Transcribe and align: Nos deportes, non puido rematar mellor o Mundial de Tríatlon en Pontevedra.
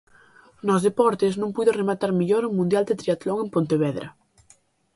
Nos 0.67 0.83
deportes, 0.87 1.33
non 1.41 1.53
puido 1.55 1.75
rematar 1.79 2.11
mellor 2.19 2.43
o 2.45 2.55
Mundial 2.57 2.83
de 2.87 2.97
Tríatlon 2.99 3.37
en 3.43 3.49
Pontevedra. 3.55 4.07